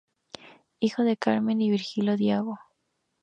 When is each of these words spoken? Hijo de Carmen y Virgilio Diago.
Hijo 0.79 1.03
de 1.03 1.15
Carmen 1.15 1.61
y 1.61 1.69
Virgilio 1.69 2.17
Diago. 2.17 2.57